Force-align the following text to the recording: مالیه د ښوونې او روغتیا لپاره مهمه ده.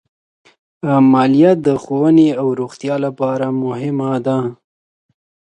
مالیه 1.11 1.51
د 1.65 1.67
ښوونې 1.83 2.29
او 2.39 2.47
روغتیا 2.59 2.95
لپاره 3.05 3.45
مهمه 3.63 4.11
ده. 4.25 4.37